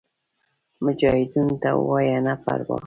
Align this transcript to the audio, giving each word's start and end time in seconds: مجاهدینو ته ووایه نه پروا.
مجاهدینو 0.85 1.55
ته 1.61 1.69
ووایه 1.79 2.19
نه 2.25 2.33
پروا. 2.43 2.77